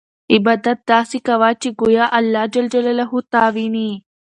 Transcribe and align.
عبادت 0.33 0.79
داسې 0.91 1.17
کوه 1.27 1.49
چې 1.61 1.69
ګویا 1.79 2.05
اللهﷻ 2.17 3.31
تا 3.33 3.43
ویني. 3.53 3.89